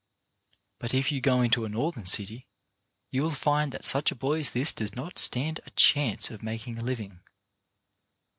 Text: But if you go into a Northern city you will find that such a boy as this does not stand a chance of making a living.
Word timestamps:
But 0.79 0.95
if 0.95 1.11
you 1.11 1.21
go 1.21 1.41
into 1.43 1.63
a 1.63 1.69
Northern 1.69 2.07
city 2.07 2.47
you 3.11 3.21
will 3.21 3.29
find 3.29 3.71
that 3.71 3.85
such 3.85 4.11
a 4.11 4.15
boy 4.15 4.39
as 4.39 4.49
this 4.49 4.71
does 4.71 4.95
not 4.95 5.19
stand 5.19 5.59
a 5.63 5.69
chance 5.69 6.31
of 6.31 6.41
making 6.41 6.79
a 6.79 6.81
living. 6.81 7.19